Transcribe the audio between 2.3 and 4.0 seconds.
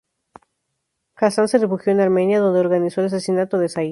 donde organizó el asesinato de Saíd.